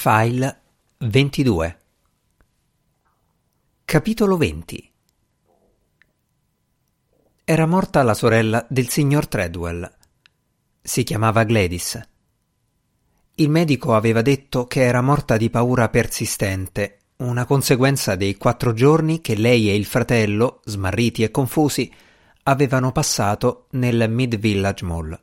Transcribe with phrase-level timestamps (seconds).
[0.00, 0.60] File
[0.98, 1.78] 22
[3.84, 4.92] Capitolo 20
[7.42, 9.92] Era morta la sorella del signor Treadwell.
[10.80, 12.00] Si chiamava Gladys.
[13.34, 19.20] Il medico aveva detto che era morta di paura persistente, una conseguenza dei quattro giorni
[19.20, 21.92] che lei e il fratello, smarriti e confusi,
[22.44, 25.20] avevano passato nel Mid Village Mall.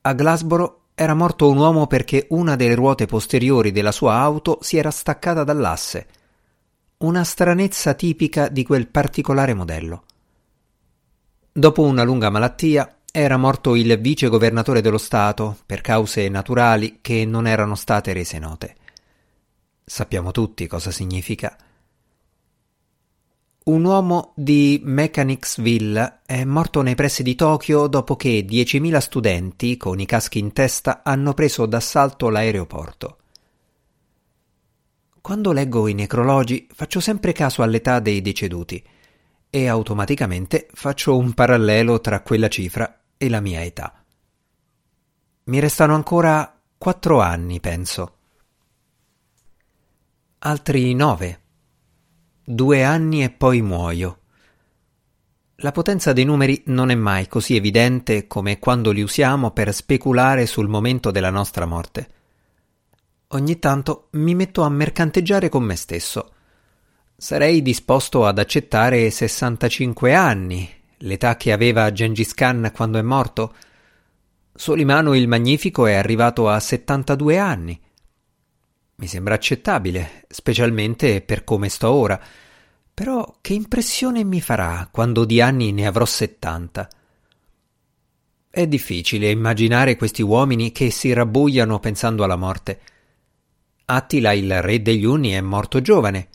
[0.00, 4.76] A Glasborough era morto un uomo perché una delle ruote posteriori della sua auto si
[4.76, 6.06] era staccata dall'asse.
[6.98, 10.04] Una stranezza tipica di quel particolare modello.
[11.52, 17.24] Dopo una lunga malattia era morto il vice governatore dello Stato per cause naturali che
[17.24, 18.76] non erano state rese note.
[19.84, 21.56] Sappiamo tutti cosa significa.
[23.64, 29.98] Un uomo di Mechanicsville è morto nei pressi di Tokyo dopo che 10.000 studenti con
[30.00, 33.18] i caschi in testa hanno preso d'assalto l'aeroporto.
[35.18, 38.86] Quando leggo i necrologi faccio sempre caso all'età dei deceduti
[39.48, 44.04] e automaticamente faccio un parallelo tra quella cifra e la mia età.
[45.44, 48.16] Mi restano ancora quattro anni, penso.
[50.40, 51.43] Altri nove
[52.46, 54.18] Due anni e poi muoio.
[55.56, 60.44] La potenza dei numeri non è mai così evidente come quando li usiamo per speculare
[60.44, 62.08] sul momento della nostra morte.
[63.28, 66.32] Ogni tanto mi metto a mercanteggiare con me stesso.
[67.16, 73.54] Sarei disposto ad accettare 65 anni, l'età che aveva Gengis Khan quando è morto.
[74.54, 77.80] Solimano il Magnifico è arrivato a 72 anni.
[79.04, 82.18] Mi sembra accettabile, specialmente per come sto ora.
[82.94, 86.88] Però che impressione mi farà quando di anni ne avrò settanta?
[88.48, 92.80] È difficile immaginare questi uomini che si rabbuiano pensando alla morte.
[93.84, 96.28] Attila, il re degli Unni, è morto giovane.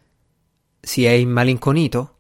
[0.80, 2.17] Si è immalinconito?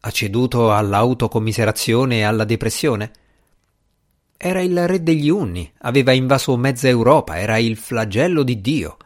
[0.00, 3.12] Ha ceduto all'autocommiserazione e alla depressione?
[4.36, 8.96] Era il re degli Unni, aveva invaso mezza Europa, era il flagello di Dio.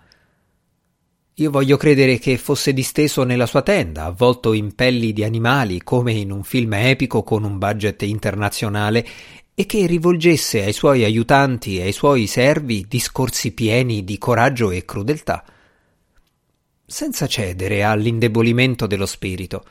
[1.35, 6.13] Io voglio credere che fosse disteso nella sua tenda, avvolto in pelli di animali, come
[6.13, 9.07] in un film epico con un budget internazionale,
[9.55, 14.85] e che rivolgesse ai suoi aiutanti e ai suoi servi discorsi pieni di coraggio e
[14.85, 15.45] crudeltà,
[16.85, 19.65] senza cedere all'indebolimento dello spirito,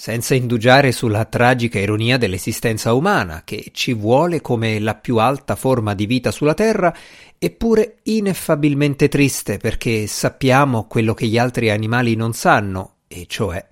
[0.00, 5.92] senza indugiare sulla tragica ironia dell'esistenza umana, che ci vuole come la più alta forma
[5.94, 6.94] di vita sulla terra,
[7.36, 13.66] eppure ineffabilmente triste perché sappiamo quello che gli altri animali non sanno, e cioè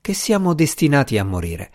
[0.00, 1.70] che siamo destinati a morire.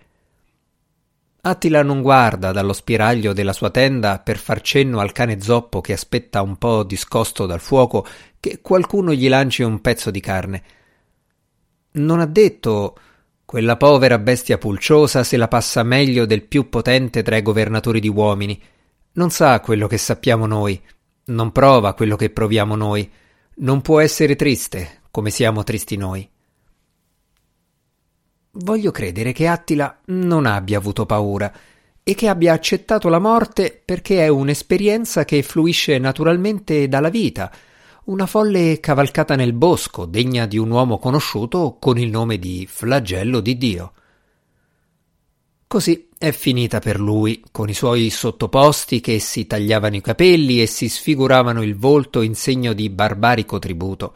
[1.41, 5.93] Attila non guarda dallo spiraglio della sua tenda per far cenno al cane zoppo che
[5.93, 8.07] aspetta un po' discosto dal fuoco
[8.39, 10.63] che qualcuno gli lanci un pezzo di carne.
[11.91, 12.97] Non ha detto
[13.53, 18.07] quella povera bestia pulciosa se la passa meglio del più potente tra i governatori di
[18.07, 18.59] uomini.
[19.11, 20.81] Non sa quello che sappiamo noi,
[21.25, 23.07] non prova quello che proviamo noi,
[23.57, 26.27] non può essere triste come siamo tristi noi.
[28.53, 31.53] Voglio credere che Attila non abbia avuto paura
[32.01, 37.51] e che abbia accettato la morte perché è un'esperienza che fluisce naturalmente dalla vita,
[38.05, 43.39] una folle cavalcata nel bosco, degna di un uomo conosciuto con il nome di flagello
[43.39, 43.93] di Dio.
[45.67, 50.67] Così è finita per lui, con i suoi sottoposti che si tagliavano i capelli e
[50.67, 54.13] si sfiguravano il volto in segno di barbarico tributo.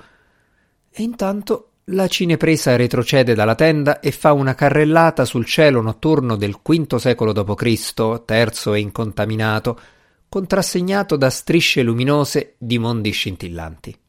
[0.91, 6.59] E intanto la cinepresa retrocede dalla tenda e fa una carrellata sul cielo notturno del
[6.61, 9.79] V secolo d.C., terzo e incontaminato,
[10.29, 13.99] contrassegnato da strisce luminose di mondi scintillanti.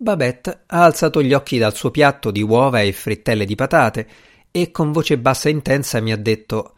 [0.00, 4.08] Babette ha alzato gli occhi dal suo piatto di uova e frittelle di patate
[4.50, 6.76] e con voce bassa e intensa mi ha detto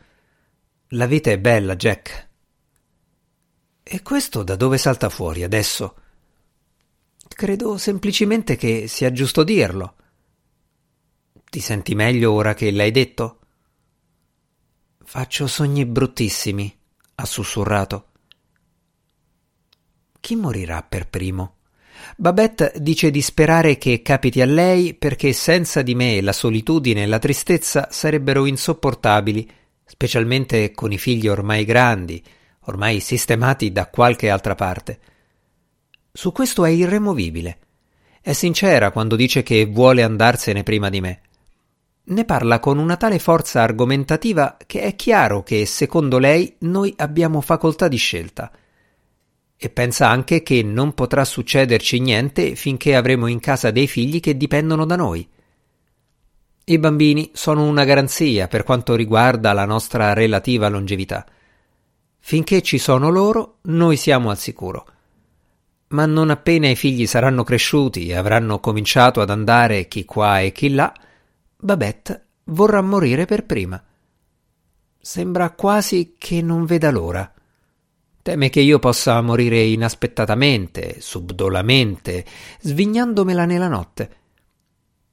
[0.89, 2.29] La vita è bella, Jack.
[3.83, 5.97] E questo da dove salta fuori adesso?
[7.29, 9.95] Credo semplicemente che sia giusto dirlo.
[11.51, 13.40] Ti senti meglio ora che l'hai detto?
[15.13, 16.73] Faccio sogni bruttissimi,
[17.17, 18.11] ha sussurrato.
[20.21, 21.57] Chi morirà per primo?
[22.17, 27.07] Babette dice di sperare che capiti a lei perché senza di me la solitudine e
[27.07, 29.51] la tristezza sarebbero insopportabili,
[29.85, 32.23] specialmente con i figli ormai grandi,
[32.67, 35.01] ormai sistemati da qualche altra parte.
[36.13, 37.59] Su questo è irremovibile.
[38.21, 41.23] È sincera quando dice che vuole andarsene prima di me
[42.11, 47.41] ne parla con una tale forza argomentativa che è chiaro che, secondo lei, noi abbiamo
[47.41, 48.51] facoltà di scelta.
[49.63, 54.35] e pensa anche che non potrà succederci niente finché avremo in casa dei figli che
[54.35, 55.29] dipendono da noi.
[56.65, 61.27] I bambini sono una garanzia per quanto riguarda la nostra relativa longevità.
[62.21, 64.87] Finché ci sono loro, noi siamo al sicuro.
[65.89, 70.53] Ma non appena i figli saranno cresciuti e avranno cominciato ad andare chi qua e
[70.53, 70.91] chi là,
[71.61, 73.83] Babette vorrà morire per prima.
[74.99, 77.33] Sembra quasi che non veda l'ora.
[78.23, 82.25] Teme che io possa morire inaspettatamente, subdolamente,
[82.61, 84.17] svignandomela nella notte.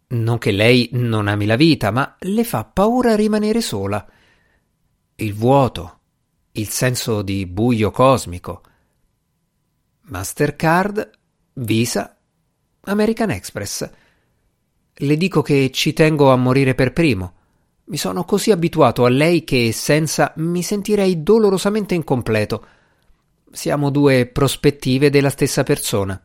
[0.07, 4.05] Non che lei non ami la vita, ma le fa paura rimanere sola.
[5.15, 5.99] Il vuoto,
[6.53, 8.61] il senso di buio cosmico.
[10.01, 11.09] Mastercard,
[11.53, 12.17] Visa,
[12.81, 13.89] American Express.
[14.99, 17.33] Le dico che ci tengo a morire per primo.
[17.85, 22.65] Mi sono così abituato a lei che senza mi sentirei dolorosamente incompleto.
[23.51, 26.19] Siamo due prospettive della stessa persona.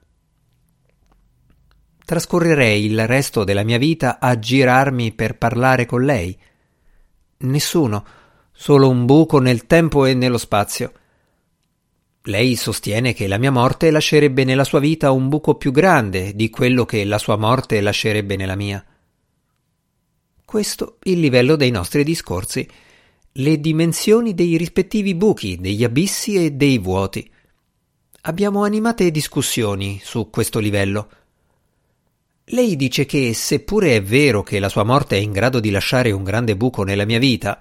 [2.04, 6.36] Trascorrerei il resto della mia vita a girarmi per parlare con lei.
[7.38, 8.04] Nessuno,
[8.52, 10.92] solo un buco nel tempo e nello spazio.
[12.26, 16.50] Lei sostiene che la mia morte lascerebbe nella sua vita un buco più grande di
[16.50, 18.84] quello che la sua morte lascerebbe nella mia.
[20.44, 22.69] Questo il livello dei nostri discorsi
[23.36, 27.28] le dimensioni dei rispettivi buchi, degli abissi e dei vuoti.
[28.22, 31.08] Abbiamo animate discussioni su questo livello.
[32.44, 36.10] Lei dice che, seppure è vero che la sua morte è in grado di lasciare
[36.10, 37.58] un grande buco nella mia vita,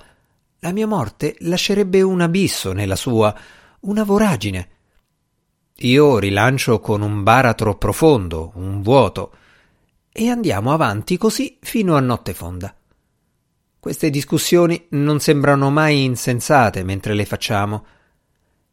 [0.59, 3.33] la mia morte lascerebbe un abisso nella sua,
[3.81, 4.69] una voragine.
[5.77, 9.33] Io rilancio con un baratro profondo, un vuoto,
[10.11, 12.75] e andiamo avanti così fino a notte fonda.
[13.79, 17.85] Queste discussioni non sembrano mai insensate mentre le facciamo,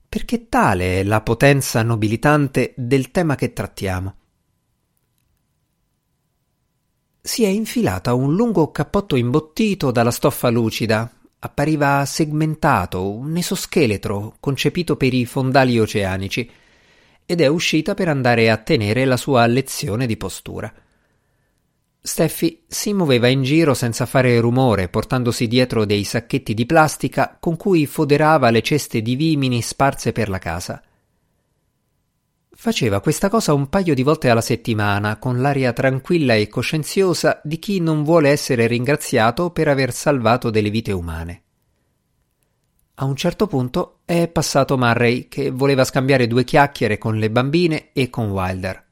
[0.06, 4.16] perché tale è la potenza nobilitante del tema che trattiamo.
[7.22, 14.96] Si è infilata un lungo cappotto imbottito dalla stoffa lucida, appariva segmentato, un esoscheletro concepito
[14.96, 16.50] per i fondali oceanici,
[17.24, 20.72] ed è uscita per andare a tenere la sua lezione di postura.
[22.00, 27.56] Steffi si muoveva in giro senza fare rumore, portandosi dietro dei sacchetti di plastica con
[27.56, 30.82] cui foderava le ceste di vimini sparse per la casa.
[32.60, 37.60] Faceva questa cosa un paio di volte alla settimana, con l'aria tranquilla e coscienziosa di
[37.60, 41.42] chi non vuole essere ringraziato per aver salvato delle vite umane.
[42.96, 47.90] A un certo punto è passato Murray, che voleva scambiare due chiacchiere con le bambine
[47.92, 48.84] e con Wilder.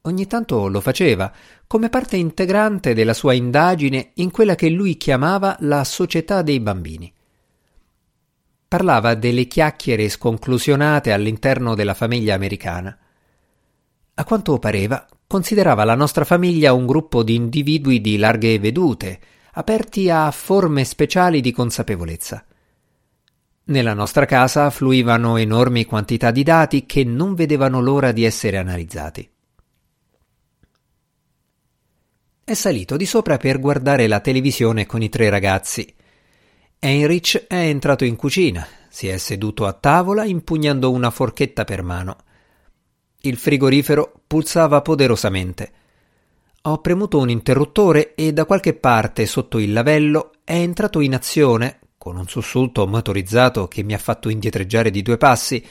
[0.00, 1.32] Ogni tanto lo faceva,
[1.68, 7.14] come parte integrante della sua indagine in quella che lui chiamava la società dei bambini.
[8.72, 12.98] Parlava delle chiacchiere sconclusionate all'interno della famiglia americana.
[14.14, 19.20] A quanto pareva, considerava la nostra famiglia un gruppo di individui di larghe vedute,
[19.52, 22.46] aperti a forme speciali di consapevolezza.
[23.64, 29.30] Nella nostra casa fluivano enormi quantità di dati che non vedevano l'ora di essere analizzati.
[32.42, 35.94] È salito di sopra per guardare la televisione con i tre ragazzi.
[36.84, 42.16] Heinrich è entrato in cucina, si è seduto a tavola impugnando una forchetta per mano.
[43.20, 45.70] Il frigorifero pulsava poderosamente.
[46.62, 51.78] Ho premuto un interruttore e da qualche parte sotto il lavello è entrato in azione,
[51.96, 55.64] con un sussulto motorizzato che mi ha fatto indietreggiare di due passi,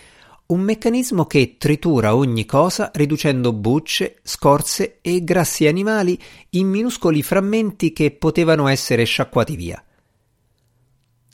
[0.45, 6.17] un meccanismo che tritura ogni cosa riducendo bucce, scorze e grassi animali
[6.51, 9.83] in minuscoli frammenti che potevano essere sciacquati via.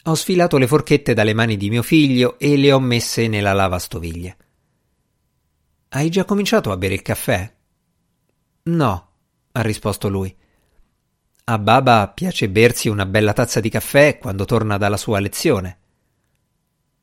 [0.08, 4.38] Ho sfilato le forchette dalle mani di mio figlio e le ho messe nella lavastoviglie.
[5.90, 7.54] Hai già cominciato a bere il caffè?
[8.64, 9.10] No,
[9.52, 10.34] ha risposto lui.
[11.44, 15.80] A Baba piace bersi una bella tazza di caffè quando torna dalla sua lezione.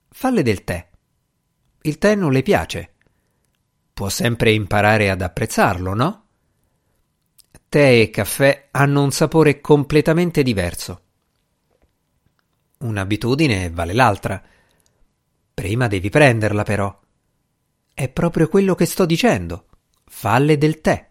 [0.08, 0.88] Falle del tè.
[1.82, 2.94] Il tè non le piace.
[3.92, 6.26] Può sempre imparare ad apprezzarlo, no?
[7.68, 11.03] Tè e caffè hanno un sapore completamente diverso.
[12.84, 14.42] Un'abitudine vale l'altra.
[15.52, 17.00] Prima devi prenderla, però.
[17.92, 19.66] È proprio quello che sto dicendo.
[20.04, 21.10] Falle del tè.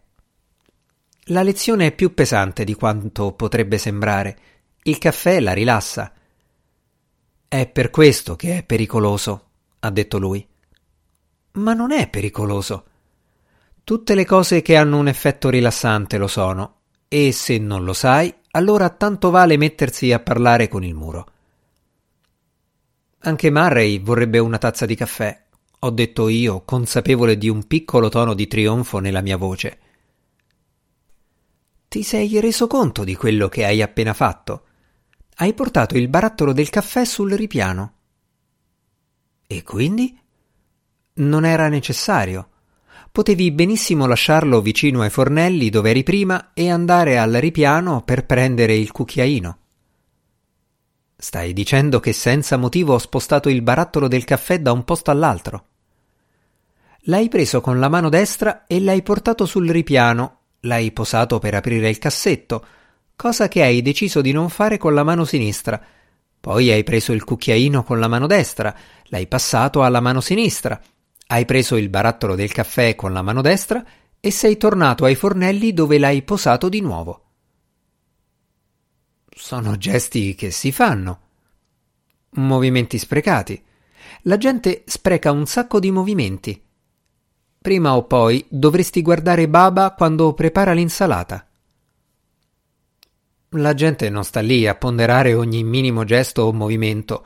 [1.28, 4.38] La lezione è più pesante di quanto potrebbe sembrare.
[4.84, 6.14] Il caffè la rilassa.
[7.48, 9.50] È per questo che è pericoloso,
[9.80, 10.46] ha detto lui
[11.54, 12.86] ma non è pericoloso.
[13.84, 18.34] Tutte le cose che hanno un effetto rilassante lo sono, e se non lo sai,
[18.52, 21.33] allora tanto vale mettersi a parlare con il muro.
[23.26, 25.42] Anche Murray vorrebbe una tazza di caffè.
[25.80, 29.80] ho detto io, consapevole di un piccolo tono di trionfo nella mia voce.
[31.88, 34.66] Ti sei reso conto di quello che hai appena fatto?
[35.36, 37.94] Hai portato il barattolo del caffè sul ripiano.
[39.48, 40.20] E quindi?
[41.16, 42.50] Non era necessario.
[43.10, 48.76] Potevi benissimo lasciarlo vicino ai fornelli dove eri prima e andare al ripiano per prendere
[48.76, 49.58] il cucchiaino.
[51.24, 55.68] Stai dicendo che senza motivo ho spostato il barattolo del caffè da un posto all'altro.
[57.04, 61.88] L'hai preso con la mano destra e l'hai portato sul ripiano, l'hai posato per aprire
[61.88, 62.66] il cassetto,
[63.16, 65.82] cosa che hai deciso di non fare con la mano sinistra.
[66.42, 68.76] Poi hai preso il cucchiaino con la mano destra,
[69.06, 70.78] l'hai passato alla mano sinistra,
[71.28, 73.82] hai preso il barattolo del caffè con la mano destra
[74.20, 77.23] e sei tornato ai fornelli dove l'hai posato di nuovo.
[79.36, 81.22] Sono gesti che si fanno.
[82.36, 83.62] Movimenti sprecati.
[84.24, 86.62] La gente spreca un sacco di movimenti.
[87.60, 91.48] Prima o poi dovresti guardare Baba quando prepara l'insalata.
[93.50, 97.26] La gente non sta lì a ponderare ogni minimo gesto o movimento.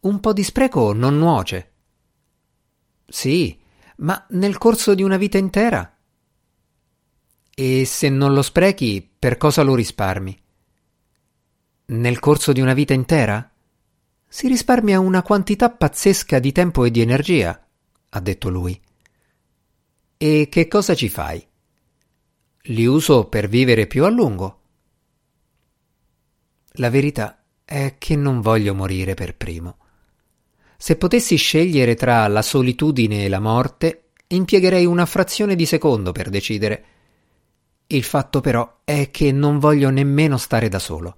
[0.00, 1.72] Un po' di spreco non nuoce.
[3.06, 3.58] Sì,
[3.98, 5.96] ma nel corso di una vita intera?
[7.54, 10.40] E se non lo sprechi, per cosa lo risparmi?
[11.90, 13.50] Nel corso di una vita intera?
[14.28, 17.66] Si risparmia una quantità pazzesca di tempo e di energia,
[18.10, 18.80] ha detto lui.
[20.16, 21.44] E che cosa ci fai?
[22.62, 24.60] Li uso per vivere più a lungo.
[26.74, 29.78] La verità è che non voglio morire per primo.
[30.76, 36.30] Se potessi scegliere tra la solitudine e la morte, impiegherei una frazione di secondo per
[36.30, 36.84] decidere.
[37.88, 41.16] Il fatto però è che non voglio nemmeno stare da solo.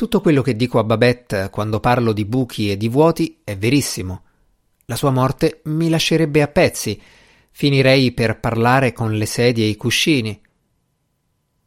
[0.00, 4.22] Tutto quello che dico a Babette quando parlo di buchi e di vuoti è verissimo.
[4.86, 6.98] La sua morte mi lascerebbe a pezzi.
[7.50, 10.40] Finirei per parlare con le sedie e i cuscini.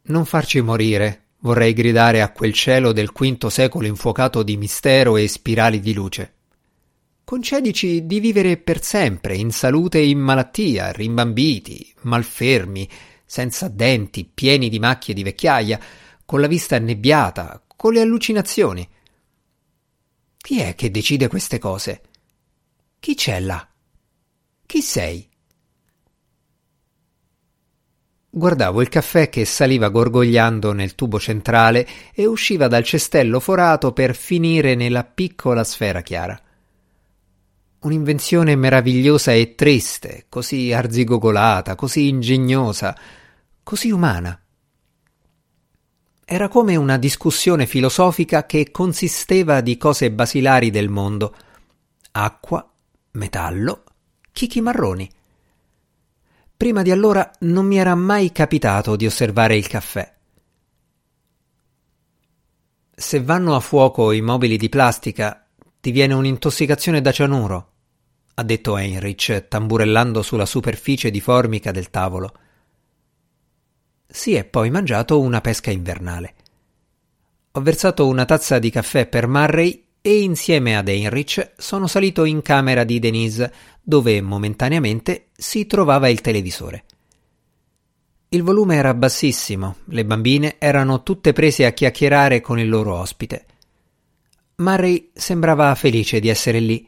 [0.06, 5.28] Non farci morire, vorrei gridare a quel cielo del quinto secolo infuocato di mistero e
[5.28, 6.32] spirali di luce.
[7.22, 12.88] Concedici di vivere per sempre, in salute e in malattia, rimbambiti, malfermi,
[13.24, 15.78] senza denti, pieni di macchie di vecchiaia,
[16.24, 18.88] con la vista annebbiata, con le allucinazioni.
[20.36, 22.02] Chi è che decide queste cose?
[23.00, 23.66] Chi c'è là?
[24.66, 25.28] Chi sei?
[28.36, 34.16] Guardavo il caffè che saliva gorgogliando nel tubo centrale e usciva dal cestello forato per
[34.16, 36.36] finire nella piccola sfera chiara.
[37.80, 42.98] Un'invenzione meravigliosa e triste, così arzigogolata, così ingegnosa,
[43.62, 44.43] così umana.
[46.34, 51.32] Era come una discussione filosofica che consisteva di cose basilari del mondo.
[52.10, 52.68] Acqua,
[53.12, 53.84] metallo,
[54.32, 55.08] chicchi marroni.
[56.56, 60.12] Prima di allora non mi era mai capitato di osservare il caffè.
[62.92, 65.46] Se vanno a fuoco i mobili di plastica,
[65.80, 67.70] ti viene un'intossicazione da cianuro,
[68.34, 72.32] ha detto Heinrich, tamburellando sulla superficie di formica del tavolo
[74.06, 76.34] si è poi mangiato una pesca invernale.
[77.52, 82.42] Ho versato una tazza di caffè per Murray e insieme ad Heinrich sono salito in
[82.42, 86.84] camera di Denise, dove momentaneamente si trovava il televisore.
[88.28, 93.46] Il volume era bassissimo, le bambine erano tutte prese a chiacchierare con il loro ospite.
[94.56, 96.86] Murray sembrava felice di essere lì.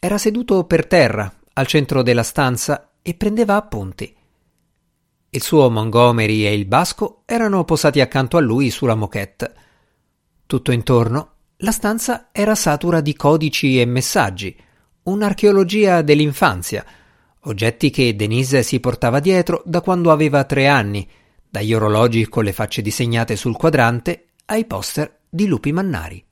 [0.00, 4.14] Era seduto per terra, al centro della stanza, e prendeva appunti.
[5.34, 9.54] Il suo Montgomery e il basco erano posati accanto a lui sulla moquette.
[10.44, 14.54] Tutto intorno la stanza era satura di codici e messaggi,
[15.04, 16.84] un'archeologia dell'infanzia,
[17.44, 21.08] oggetti che Denise si portava dietro da quando aveva tre anni,
[21.48, 26.22] dagli orologi con le facce disegnate sul quadrante ai poster di lupi mannari.